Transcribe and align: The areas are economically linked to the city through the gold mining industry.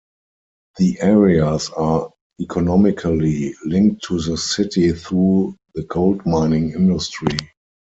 The 0.79 0.99
areas 0.99 1.69
are 1.69 2.09
economically 2.41 3.53
linked 3.65 4.03
to 4.05 4.19
the 4.19 4.35
city 4.35 4.93
through 4.93 5.57
the 5.75 5.83
gold 5.83 6.25
mining 6.25 6.71
industry. 6.71 7.37